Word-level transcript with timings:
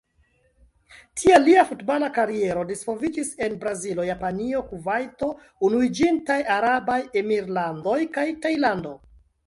Tiel 1.19 1.43
lia 1.47 1.65
futbala 1.71 2.09
kariero 2.15 2.63
disvolviĝis 2.71 3.31
en 3.49 3.59
Brazilo, 3.65 4.07
Japanio, 4.09 4.65
Kuvajto, 4.73 5.31
Unuiĝintaj 5.71 6.43
Arabaj 6.59 7.01
Emirlandoj 7.25 8.01
kaj 8.19 8.31
Tajlando. 8.47 9.01